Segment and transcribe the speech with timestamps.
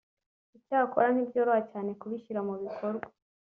[0.57, 3.07] icyakora ntibyoroha cyane kubishyira mu bikorwa